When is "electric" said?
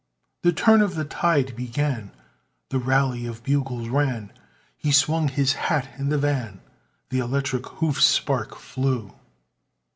7.19-7.67